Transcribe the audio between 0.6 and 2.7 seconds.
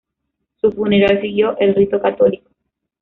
funeral siguió el rito católico.